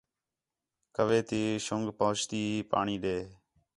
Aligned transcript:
کوّے 0.95 1.19
تی 1.29 1.41
شنگ 1.65 1.85
پہنچتی 1.99 2.41
ہِے 2.49 2.57
پاݨی 2.71 2.95
ݙے 3.03 3.17